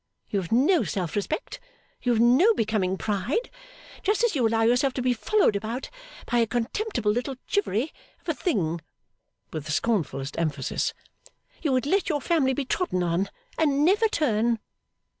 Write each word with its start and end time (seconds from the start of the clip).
You 0.31 0.41
have 0.41 0.51
no 0.51 0.81
self 0.81 1.15
respect, 1.15 1.59
you 2.01 2.11
have 2.11 2.19
no 2.19 2.55
becoming 2.55 2.97
pride, 2.97 3.51
just 4.01 4.23
as 4.23 4.33
you 4.35 4.47
allow 4.47 4.63
yourself 4.63 4.95
to 4.95 5.01
be 5.03 5.13
followed 5.13 5.55
about 5.55 5.91
by 6.25 6.39
a 6.39 6.47
contemptible 6.47 7.11
little 7.11 7.35
Chivery 7.45 7.93
of 8.21 8.27
a 8.29 8.33
thing,' 8.33 8.81
with 9.53 9.65
the 9.65 9.71
scornfullest 9.71 10.39
emphasis, 10.39 10.95
'you 11.61 11.71
would 11.71 11.85
let 11.85 12.09
your 12.09 12.19
family 12.19 12.53
be 12.55 12.65
trodden 12.65 13.03
on, 13.03 13.29
and 13.59 13.85
never 13.85 14.07
turn. 14.07 14.57